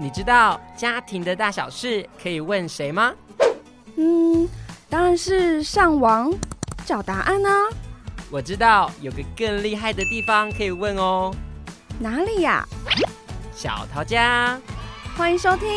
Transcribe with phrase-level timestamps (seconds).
[0.00, 3.12] 你知道家庭的大小事可以问谁吗？
[3.98, 4.48] 嗯，
[4.88, 6.32] 当然是上网
[6.86, 7.68] 找答案啊。
[8.30, 11.30] 我知道有个更厉害的地方可以问哦。
[11.98, 12.66] 哪里呀？
[13.54, 14.58] 小桃家，
[15.18, 15.68] 欢迎收听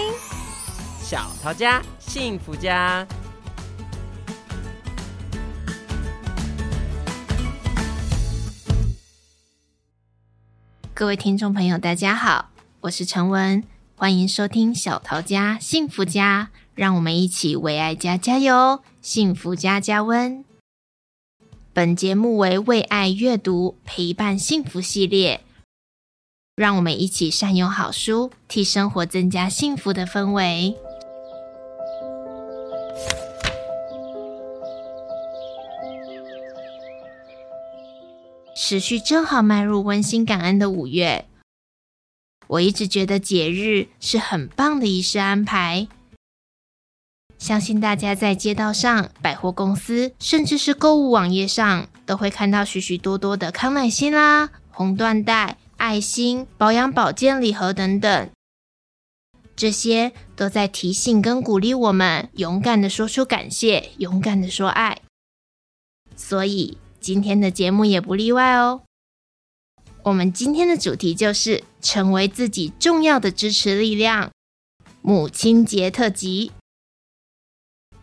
[1.01, 3.05] 小桃家幸福家。
[10.93, 13.61] 各位听众朋友，大家好，我是陈文。
[13.95, 20.43] 欢迎收听小桃家幸福家，让我们一起为爱家加油，幸福家加温。
[21.73, 25.41] 本节目为为爱阅读陪伴幸福系列，
[26.55, 30.75] 让我们一起善用好书，替生活增加幸福的氛围。
[38.55, 41.25] 时序正好迈入温馨感恩的五月。
[42.53, 45.87] 我一直觉得节日是很棒的仪式安排，
[47.39, 58.29] 相信大家在街道上、百货公司，甚至是购物网页上，都会看到许许多多的康乃馨啦、红缎带、爱心、保养保健礼盒等等，
[59.55, 65.01] 这些都在提醒跟鼓励我们勇敢的说出感谢，勇敢的说爱。
[66.15, 68.83] 所以今天的节目也不例外哦。
[70.03, 74.31] 我们今天的主题就是成为自己重要的支持力量，
[75.01, 76.51] 母亲节特辑。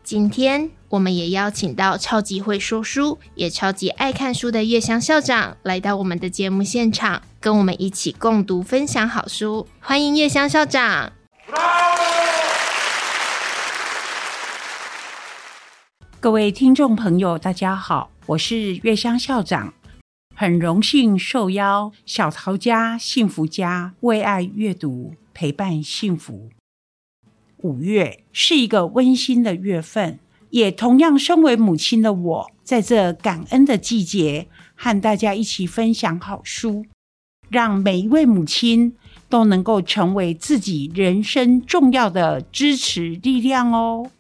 [0.03, 9.69] 今天我们也邀请到超级会说书，也超级爱看书的月香校长来到我们的节目现场，跟我们一起共读分享好书。
[9.79, 11.13] 欢迎月香校长！
[16.19, 19.75] 各位听众朋友，大家好，我是月香校长。
[20.41, 26.49] 很荣幸受邀小桃家幸福家为爱阅读陪伴幸福。
[27.59, 30.19] 五月是一个温馨的月份，
[30.49, 36.87] 也同样身为母亲的我，在这感恩的季节，和大家一起分享好书，
[37.51, 38.97] 让每一位母亲
[39.29, 44.11] 都能够成为自己人生重要的支持力量哦。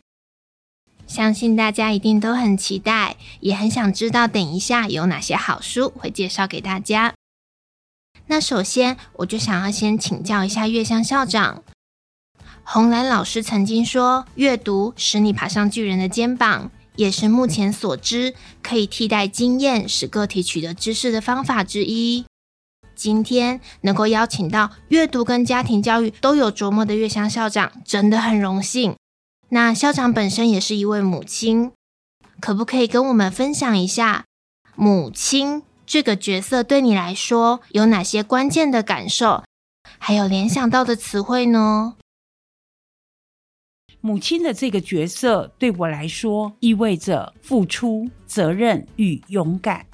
[1.10, 7.15] 相信大家一定都很期待，也很想知道等一下有哪些好书会介绍给大家。
[8.28, 11.65] 那首先，我就想要先请教一下月香校长。
[12.62, 18.32] 红兰老师曾经说，阅读使你爬上巨人的肩膀，也是目前所知
[18.62, 22.25] 可以替代经验使个体取得知识的方法之一。
[22.94, 28.94] 今天能够邀请到阅读跟家庭教育都有琢磨的月香校长，真的很荣幸。
[29.53, 31.72] 那校长本身也是一位母亲，
[32.41, 34.25] 可不可以跟我们分享一下
[34.77, 39.43] 母亲这个角色对你来说有哪些关键的感受，
[39.99, 41.97] 还有联想到的词汇呢？
[44.00, 49.87] 母亲的这个角色对我来说意味着付出、责任与勇敢，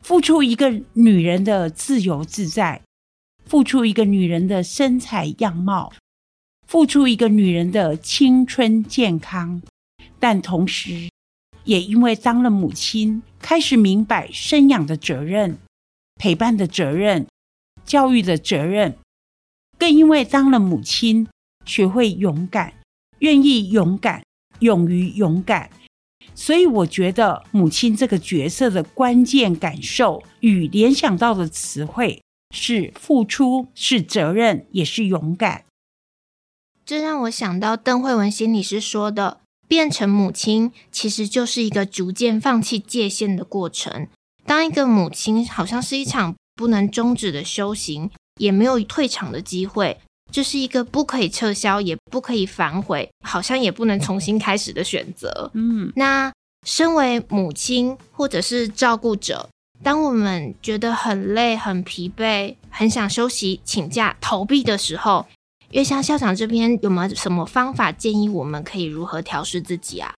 [0.00, 2.82] 付出一个女人的自由自在，
[3.46, 5.92] 付出一个女人的身材样貌。
[6.72, 9.60] 付出一个女人的青春健康，
[10.18, 11.10] 但同时，
[11.64, 15.58] 也因为当了母亲，开始明白生养的责任、
[16.14, 17.26] 陪伴的责任、
[17.84, 18.96] 教育的责任，
[19.78, 21.28] 更因为当了母亲，
[21.66, 22.72] 学会勇敢，
[23.18, 24.24] 愿意勇敢，
[24.60, 25.68] 勇于勇敢。
[26.34, 32.22] 所以，我觉得母亲这个角色的关键感受与联想到的词汇
[32.54, 35.66] 是付出，是责任，也是勇敢。
[36.84, 44.08] 这让我想到邓慧文心理师说的：“变成母亲，其实就是一个逐渐放弃界限的过程。
[44.44, 49.98] 当一个母亲，好像是一场不能终止的修行，也没有退场的机会。
[50.30, 56.32] 这是一个不可以撤销，也不可以反悔，好像也不能重新开始的选择。”嗯，那
[56.66, 59.48] 身为母亲或者是照顾者，
[59.82, 65.26] 当我们觉得很累、很疲惫、很想休息、请假、逃避的时候，
[65.72, 70.12] 月香校长这边有没有什么方法建议我们可以如何调试自己啊？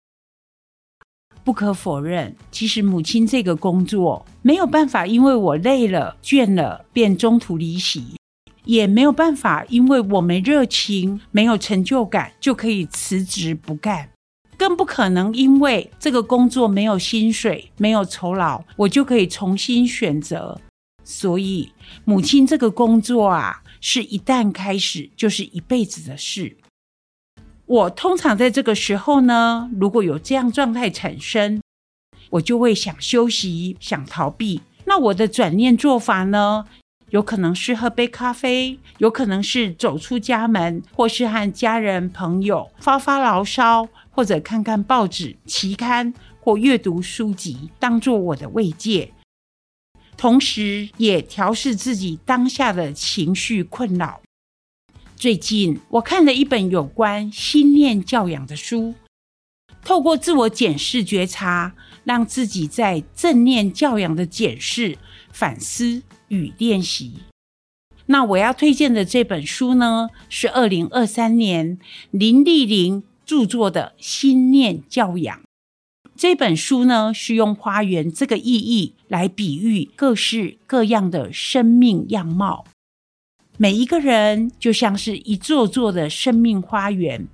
[1.44, 8.16] 不可否认，其实母亲这个工作没有办法，因为我累了、倦了便中途离席，
[8.64, 14.10] 也没有办法，因为我没热情、没有成就感就可以辞职不干，
[14.58, 20.60] 更不可能因为这个工作没有薪水、没有酬劳，我就可以重新选择。
[21.04, 21.72] 所以，
[22.04, 23.60] 母亲这个工作啊。
[23.86, 26.56] 是一旦开始就是一辈子的事。
[27.66, 31.60] 我通常在这个时候呢，如果有这样状态产生，
[32.30, 34.62] 我就会想休息、想逃避。
[34.86, 36.64] 那我的转念做法呢，
[37.10, 49.10] 有可能是喝杯咖啡，有可能是走出家门，或是和家人朋友发发牢骚，或者看看报纸、期刊或阅读书籍，当作我的慰藉。
[50.16, 54.20] 同时，也调试自己当下的情绪困扰。
[55.16, 58.94] 最近，我看了一本有关心念教养的书，
[59.84, 61.74] 透过自我检视觉察，
[62.04, 64.98] 让自己在正念教养的检视、
[65.32, 66.02] 反思。
[66.28, 67.20] 与练习。
[68.06, 71.78] 那我要推荐的这本书呢，是二零二三年
[72.10, 75.38] 林丽玲著作的《心念教养》。
[76.16, 82.64] 这本书呢，是用花园这个意义来比喻各式各样的生命样貌。
[83.56, 87.28] 每一个人就像是一座座的生命花园，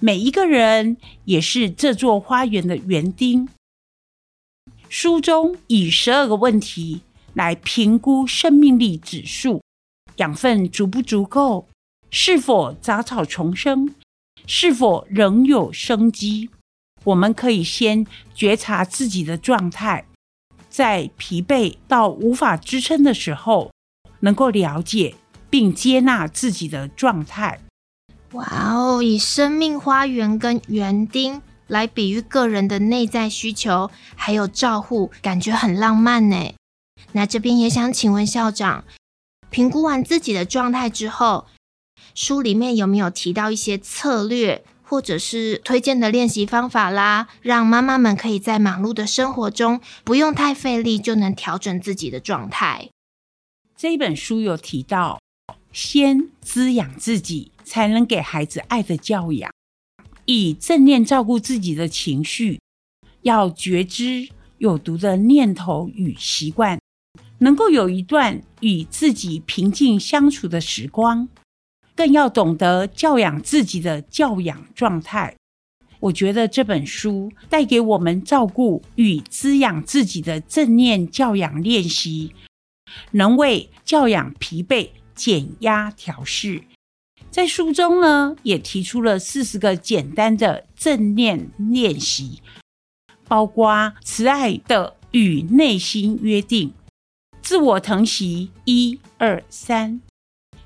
[0.00, 3.48] 每一个人也是这座花园的园丁。
[4.88, 7.02] 书中以十二个问题。
[7.34, 9.60] 来评估生命力指数，
[10.18, 11.66] 养分足不足够，
[12.08, 13.92] 是否杂草丛生，
[14.46, 16.48] 是否仍有生机。
[17.04, 20.06] 我们可以先觉察自己的状态，
[20.68, 23.70] 在疲惫到无法支撑的时候，
[24.20, 25.14] 能够了解
[25.48, 27.60] 并接纳自己的状态。
[28.32, 36.52] 哇哦，以生命花园跟园丁来比喻个人的内在需求，还有照护，感觉很浪漫呢。
[37.12, 38.84] 那这边也想请问校长，
[39.50, 41.46] 评估完自己的状态之后，
[42.14, 44.64] 书里面有没有提到一些策略，
[44.94, 52.90] 或者是推荐的练习方法啦，让妈妈们可以在忙碌的生活中不用太费力就能调整自己的状态？
[53.76, 55.20] 这本书有提到，
[55.72, 59.50] 先滋养自己，才能给孩子爱的教养，
[60.26, 62.60] 以正念照顾自己的情绪，
[63.22, 66.78] 要觉知有毒的念头与习惯。
[67.38, 71.28] 能够有一段与自己平静相处的时光，
[71.96, 75.34] 更要懂得教养自己的教养状态。
[76.00, 82.34] 我觉得这本书带给我们照顾与滋养自己的正念教养练习，
[83.12, 86.64] 能为教养疲惫减压调试。
[87.30, 92.42] 在书中呢，也提出了四十个简单的正念练习，
[93.26, 96.74] 包括慈爱的与内心约定。
[97.40, 100.00] 自我疼惜，一二三，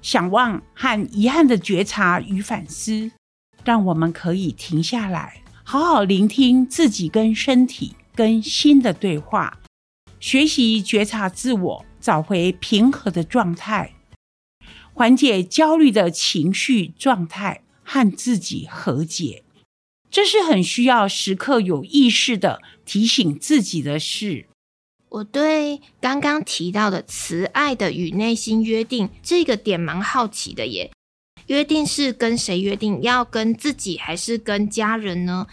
[0.00, 3.11] 想望和遗憾的觉察与反思，
[3.65, 9.59] 让我们可以停下来，好好聆听自己跟身体、跟心的对话，
[10.19, 13.93] 学习觉察自我，找回平和的状态，
[14.93, 19.44] 缓解焦虑的情绪状态，和自己和解。
[20.11, 24.48] 这是很需要时刻有意识的提醒自己的事。
[25.10, 30.90] 我对刚刚提到的慈爱的与内心约定这个点蛮好奇的耶。
[31.46, 33.00] 约定是跟谁约定？
[33.00, 35.46] 要跟自己还是跟家人呢？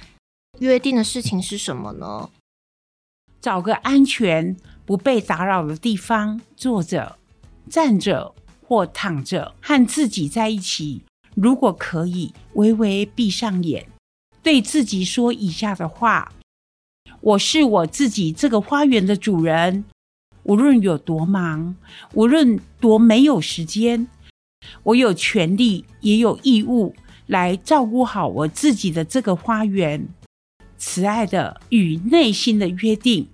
[0.60, 2.30] 约定的事情是什么呢？
[3.40, 7.18] 找个安全、不被打扰的地方坐着、
[7.70, 11.04] 站着或躺着，和自己在一起。
[11.34, 13.88] 如果可以，微微闭上眼，
[14.44, 16.34] 对自己说以下的话。
[17.26, 19.84] 我是我自己这个花园的主人，
[20.44, 21.76] 无论有多忙，
[22.14, 24.08] 无论多没有时间，
[24.84, 30.08] 我有权利也有义务来照顾好我自己的这个花园。
[30.78, 33.28] 慈爱的与内心的约定，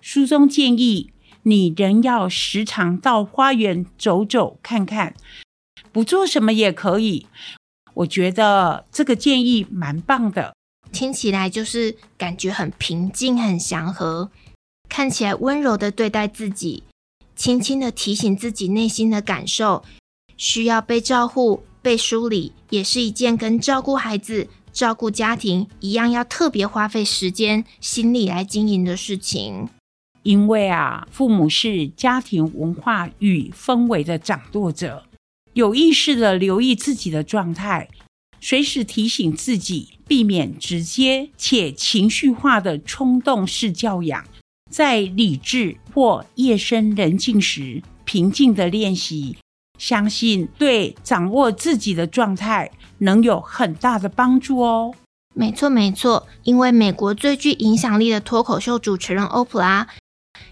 [0.00, 1.10] 书中建议
[1.42, 5.16] 你仍要时常到花园走走看看，
[5.90, 7.26] 不做什么也可以。
[7.94, 10.54] 我觉得这个建议蛮棒的。
[10.94, 14.30] 听起来就是感觉很平静、很祥和，
[14.88, 16.84] 看起来温柔的对待自己，
[17.34, 19.84] 轻轻的提醒自己内心的感受，
[20.36, 29.68] 需要被照顾、被梳理，也是一件跟照顾孩子、照顾家庭一样，要特别花费时间、心力来经营的事情。
[30.22, 35.04] 因为啊，父母是家庭文化与氛围的掌舵者，
[35.52, 37.90] 有意识的留意自己的状态。
[38.40, 44.24] 随时提醒自己，避免直接且情绪化的冲动式教养，
[44.70, 49.36] 在理智或夜深人静时，平静的练习，
[49.78, 54.94] 相信对掌握自己的状态能有很大的帮助哦。
[55.34, 59.88] 没错，没错，因为美国最具影响力的脱口秀主持人欧普拉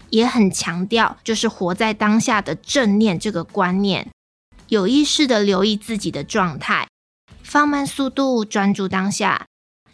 [0.09, 4.09] 也很强调，就是活在当下的正念这个观念，
[4.67, 6.87] 有意识的留意自己的状态。
[7.43, 9.45] 放慢速度，专注当下，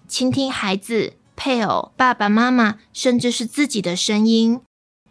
[0.07, 4.61] 倾听孩子、配偶、爸爸妈妈，甚至是自己的声音，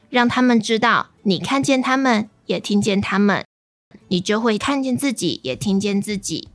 [0.09, 3.45] 让他们知道你看见他们，也听见他们，
[4.09, 6.49] 你就会看见自己，也听见自己。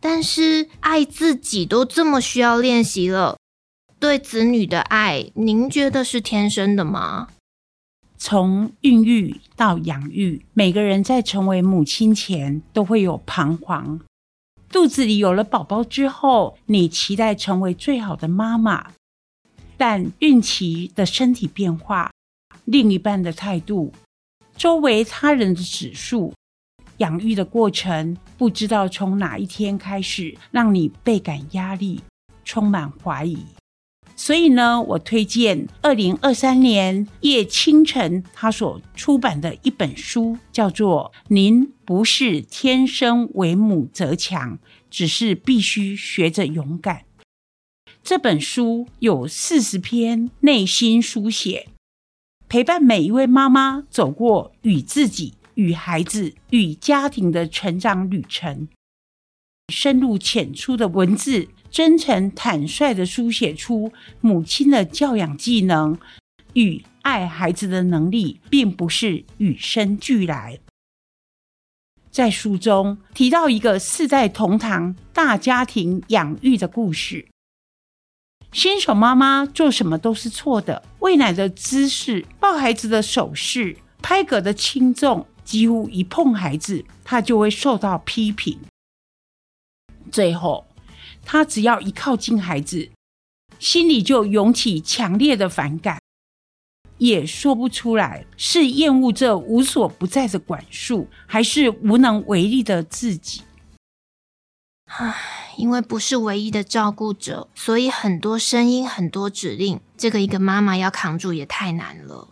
[0.00, 3.36] 但是爱自己都这么需要练习了，
[4.00, 7.28] 对子女的爱，您觉得是天生的吗？
[8.18, 14.00] 从孕育到养育，每个人在成为母亲前都会有彷徨。
[14.72, 18.92] 肚子里有了宝宝之后，你期待成为最好的妈妈，
[19.76, 22.10] 但孕期的身体变化、
[22.64, 23.92] 另一半的态度、
[24.56, 26.32] 周围他人的指数、
[26.96, 32.00] 养育的过程，不知道从哪一天开始，让你倍感压力，
[32.42, 33.44] 充满怀疑。
[34.22, 46.98] 所以呢，我推荐二零二三年叶清晨他所出版的一本书，叫做《您不是天生为母则强，只是必须学着勇敢》。
[48.04, 51.66] 这本书有四十篇内心书写，
[52.48, 58.68] 陪伴每一位妈妈走过与自己、与孩子、与家庭的成长旅程，
[59.74, 61.48] 深入浅出的文字。
[61.72, 65.98] 真诚坦率地书写出母亲的教养技能
[66.52, 70.60] 与爱孩子的能力，并不是与生俱来。
[72.10, 77.26] 在书中提到一个四代同堂大家庭养育的故事。
[78.52, 88.60] 新手妈妈做什么都是错的，喂奶的姿势、抱孩子的手势、拍嗝的轻重，几乎一碰孩子，她就会受到批评。
[90.10, 90.66] 最后。
[91.24, 92.90] 他只要一靠近孩子，
[93.58, 96.00] 心里就涌起强烈的反感，
[96.98, 103.42] 也说不出来是厌恶这无所不在的管束，还是无能为力的自己。
[104.86, 112.28] 唉，因为不是唯一的照顾者，所以很多声音、很多指令，这个一个妈妈要扛住也太难了。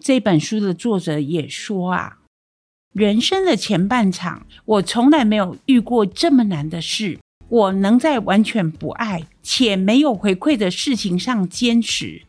[0.00, 2.18] 这本书的作者也说啊，
[2.94, 7.18] 人生的前半场，我从来没有遇过这么难的事。
[7.48, 12.22] 我能在完全不爱且没有回馈的事情上坚持，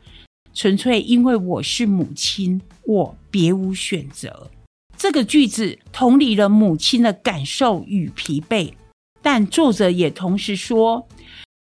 [0.53, 4.49] 纯粹因为我是母亲，我别无选择。
[4.97, 8.73] 这个句子同理了母亲的感受与疲惫，
[9.21, 11.07] 但作者也同时说，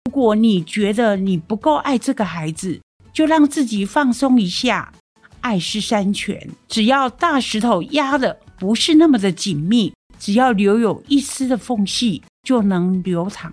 [0.05, 2.81] 如果你觉得你不够爱这个孩子，
[3.13, 4.93] 就让自己放松一下。
[5.41, 12.23] 爱是山泉，只要大石头压得不是那么的紧密，只要留有一丝的缝隙。
[12.45, 13.51] 就能流淌，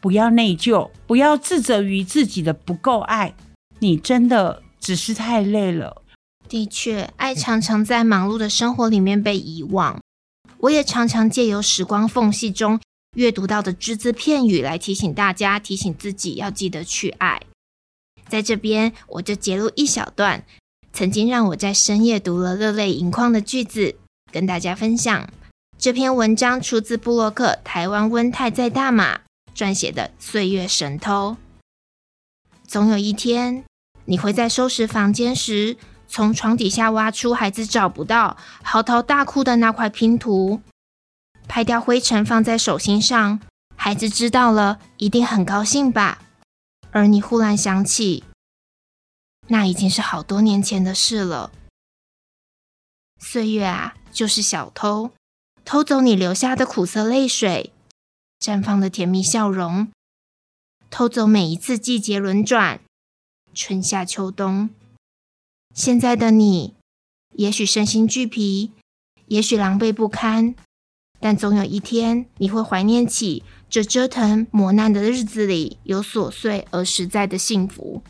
[0.00, 3.32] 不要内疚，不要自责于自己的不够爱，
[3.78, 6.02] 你真的只是太累了。
[6.48, 10.00] 的确，爱常常在忙碌的生活里面被遗忘。
[10.58, 12.80] 我也常常借由时光缝隙中
[13.16, 17.40] 阅读到的只字片语来提醒大家，提醒自己要记得去爱。
[18.26, 20.44] 在这边，我就截录一小段
[20.92, 23.94] 曾经让我在深夜读了热泪盈眶的句子，
[24.32, 25.30] 跟大家分享。
[25.82, 29.22] 这篇文章出自布洛克台湾温太在大马
[29.52, 31.36] 撰写的《岁月神偷》。
[32.64, 33.64] 总有一天，
[34.04, 40.60] 你会在收拾房间时，从床底下挖出孩子找不到、嚎啕大哭的那块拼图，
[41.48, 43.40] 拍掉灰尘放在手心上。
[43.74, 46.22] 孩子知道了，一定很高兴吧？
[46.92, 48.22] 而你忽然想起，
[49.48, 51.50] 那已经是好多年前的事了。
[53.18, 55.10] 岁月啊，就是小偷。
[55.64, 57.72] 偷走你留下的苦涩泪水，
[58.40, 59.88] 绽放的甜蜜笑容，
[60.90, 62.80] 偷走每一次季节轮转，
[63.54, 64.70] 春夏秋冬。
[65.74, 66.74] 现在的你，
[67.36, 68.72] 也许身心俱疲，
[69.26, 70.54] 也许狼狈不堪，
[71.18, 78.02] 但总有一天，你会怀念起这折腾磨难的日子里有琐碎而实在的幸福。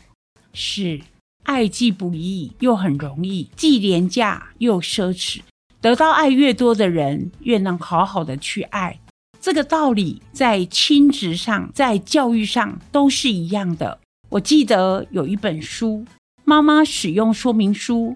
[0.51, 1.01] 是，
[1.43, 5.41] 爱既不易，又很容易；既廉价又奢侈。
[5.83, 9.01] 得到爱越多的人，越能好好的去爱。
[9.41, 13.99] 这个道理在亲职上，在教育上都是一样的。
[14.29, 16.05] 我记得有一本书，
[16.45, 18.15] 妈妈使用说明书，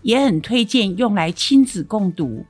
[0.00, 2.46] 也很推荐用来亲子共读。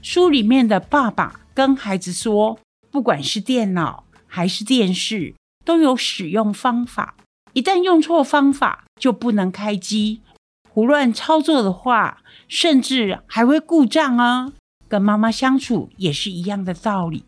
[0.00, 2.58] 书里面的爸爸跟孩子说，
[2.90, 5.34] 不管是电脑还是电视，
[5.66, 7.14] 都有使用方法。
[7.52, 10.22] 一旦用错方法，就不能开机。
[10.70, 14.52] 胡乱操作的话，甚至还会故障啊！
[14.88, 17.24] 跟妈妈相处也是一样的道理。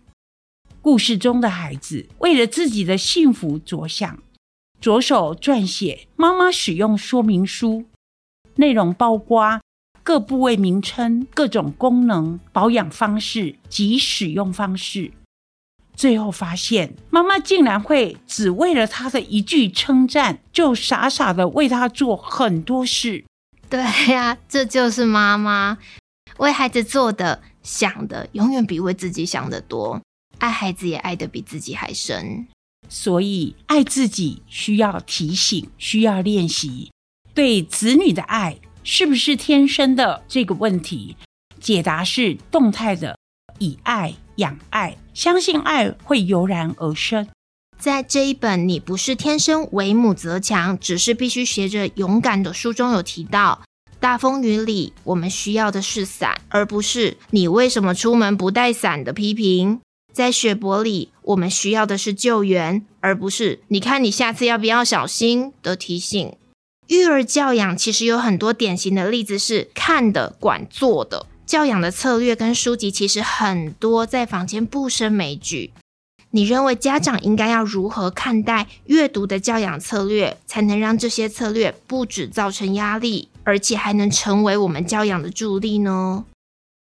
[0.81, 4.19] 故事中的孩子为了自己的幸福着想，
[4.81, 7.85] 着手撰写妈妈使用说明书，
[8.55, 9.61] 内容包括
[10.03, 15.13] 各部位名称、各种功能、保养方式及使用方式。
[15.95, 23.27] 最后发现，妈妈竟然会只为了他的一句称赞，就傻傻的为他做很多事。
[23.71, 23.81] 对
[24.13, 25.79] 呀，这就是妈妈。
[26.39, 30.01] 为孩子做的、想的，永远比为自己想的多。
[30.39, 32.49] 爱孩子也爱得比自己还深。
[32.89, 36.91] 所以，爱自己需要提醒，需要练习。
[37.33, 41.17] 对子女的爱是不是天生的这个问题，
[41.61, 43.17] 解答是动态的，
[43.61, 47.29] 以爱养爱，相信爱会油然而生。
[47.81, 53.63] 在这一本《你不是天生为母则强，只是必须学着勇敢》的书中有提到，
[53.99, 59.79] 大风雨里我们需要的是伞，而不是你为什么出门不带伞的批评；
[60.13, 66.37] 在雪泊里我们需要的是救援，而不是你看你下次要不要小心的提醒。
[66.89, 75.73] 育儿教养其实有很多典型的例子是看的管做的，教养的策略跟书籍其实很多，在坊间不胜枚举。
[76.33, 86.25] 你认为家长应该要如何看待阅读的教养策略，才能让这些策略不只造成压力，而且还能成为我们教养的助力呢？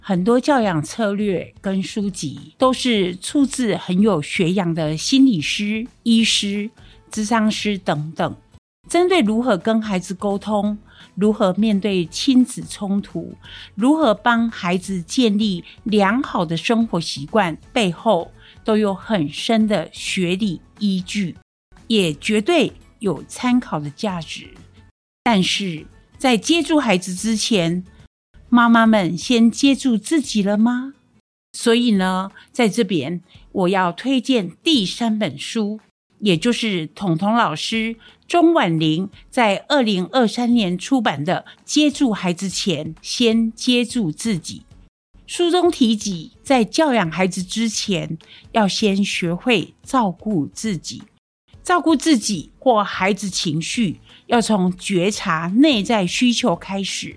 [0.03, 6.69] 很多教养策略跟书籍都是出自很有学养的心理师、医师、
[7.11, 8.35] 咨商师等等，
[8.87, 10.77] 针对如何跟孩子沟通，
[11.15, 13.35] 如何面对亲子冲突，
[13.73, 18.31] 如何帮孩子建立良好的生活习惯背后。
[18.63, 21.35] 都有很深的学理依据，
[21.87, 24.49] 也绝对有参考的价值。
[25.23, 25.85] 但是
[26.17, 27.83] 在接住孩子之前，
[28.49, 30.93] 妈妈们先接住自己了吗？
[31.53, 35.79] 所以呢，在这边我要推荐第三本书，
[36.19, 44.63] 也就是彤彤老师钟婉玲在二零二三年出版的《接住孩子前，先接住自己》。
[45.33, 48.17] 书中提及，在教养孩子之前，
[48.51, 51.03] 要先学会照顾自己。
[51.63, 57.15] 照顾自己或孩子情绪，要从觉察内在需求开始，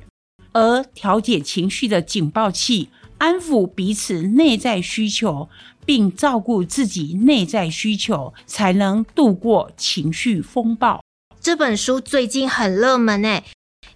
[0.53, 5.49] 而调节情绪的警报器，安抚彼此内在需求，
[5.85, 11.03] 并照顾自己内在需求，才能度过情绪风暴。
[11.41, 13.43] 这本书最近很热门诶。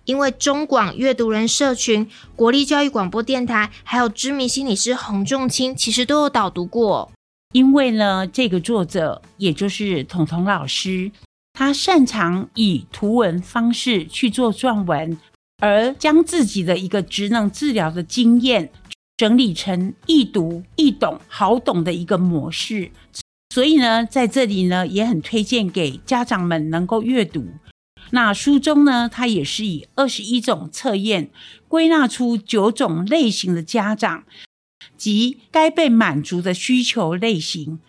[0.09, 7.13] 因为中广阅读人社群、国立教育广播电台，还有知名心理师洪仲卿，其实都有导读过。
[7.53, 11.13] 因为呢，这个作者也就是彤彤老师，
[11.53, 15.19] 他擅长以图文方式去做撰文，
[15.59, 18.71] 而将自己的一个职能治疗的经验
[19.19, 22.91] 整理成易读、易懂、好懂的一个模式。
[23.55, 27.47] 所以呢，在这里呢，也很推荐给家长们能够阅读。
[28.11, 31.31] 那书中呢，它也是以二十一种测验
[31.69, 34.25] 归纳出九种类型的家长
[34.97, 37.81] 及该被满足的需求类型。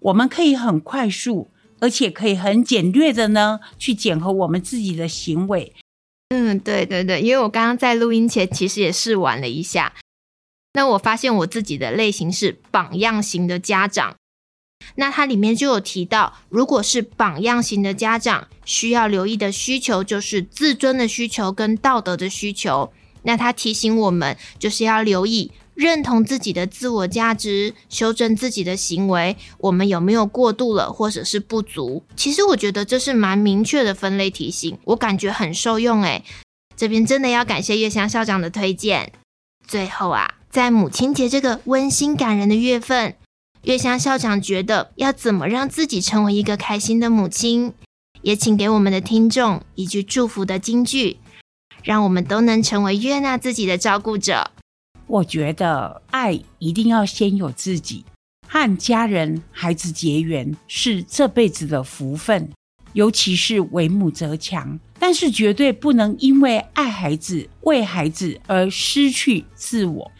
[0.00, 5.74] 我们可以很快速，而且可以很简略的呢，去检核我们自己的行为。
[6.28, 9.94] 嗯，对对对，因为我刚刚在录音前其实也试玩了一下，
[10.74, 14.16] 那我发现我自己的类型是榜样型的家长。
[14.94, 22.92] 那它里面就有提到，如果是榜样型的家长，需要留意的需求就是自尊的需求跟道德的需求。
[23.22, 32.04] 那他提醒我们，就是要留意认同自己的自我价值，修正自己的行为，我们有没有过度了，或者是不足？
[32.14, 36.22] 其实我觉得这是蛮明确的分类提醒，我感觉很受用诶。
[36.76, 39.12] 这边真的要感谢月香校长的推荐。
[39.66, 43.16] 最后啊，在母亲节这个温馨感人的月份。
[43.66, 47.72] 月香校长觉得要怎么让自己成为一个开心的母亲，
[48.22, 51.16] 也请给我们的听众一句祝福的金句，
[51.82, 54.52] 让我们都能成为悦纳自己的照顾者。
[55.08, 58.04] 我觉得爱一定要先有自己，
[58.46, 62.48] 和家人、孩子结缘是这辈子的福分，
[62.92, 70.12] 尤其是为母则强，但是绝对不能因为爱孩子、为孩子而失去自我。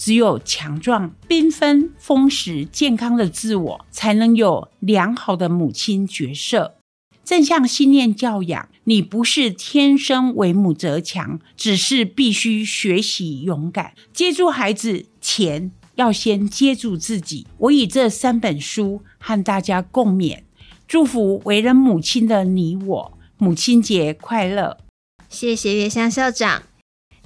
[0.00, 6.76] 只有强壮、缤纷、丰实、健康的自我，才能有良好的母亲角色。
[7.22, 13.92] 正向信念教养，你不是天生为母则强，只是必须学习勇敢。
[14.14, 17.46] 接住孩子前，要先接住自己。
[17.58, 20.44] 我以这三本书和大家共勉，
[20.88, 24.78] 祝福为人母亲的你我，母亲节快乐！
[25.28, 26.69] 谢谢月香校长。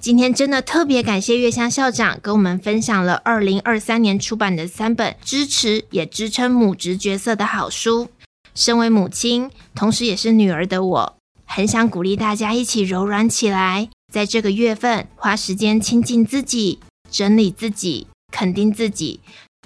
[0.04, 8.10] 今天真的特别感谢月香校长跟我们分享了二零二三年出版的三本支持也支撑母职角色的好书。
[8.54, 19.20] 身为母亲，同时也是女儿的我，很想鼓励大家一起柔软起来，在这个月份花时间亲近自己、整理自己、肯定自己，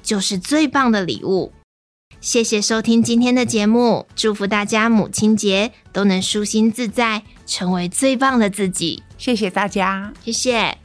[0.05, 1.51] 就是最棒的礼物。
[2.21, 9.03] 谢谢收听今天的节目，祝福大家母亲节都能舒心自在，成为最棒的自己。
[9.17, 10.13] 谢谢大家。
[10.23, 10.79] 谢谢。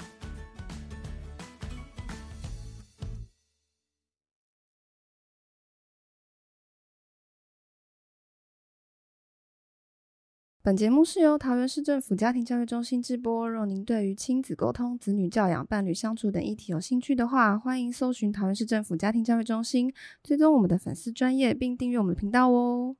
[10.64, 22.96] 本节目是由桃园市政府家庭教育中心直播若您对于亲子沟通子女教养伴侣相处等议题有兴趣的话欢迎搜寻桃园市政府家庭教育中心追踪我们的粉丝专业并订阅我们的频道哦。